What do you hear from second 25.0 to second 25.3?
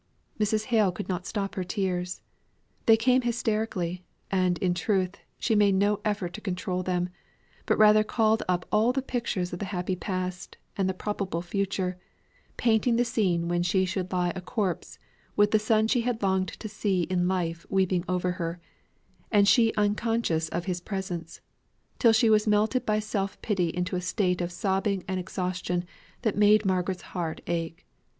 and